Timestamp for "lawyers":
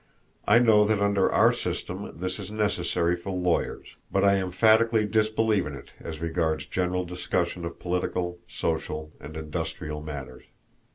3.29-3.97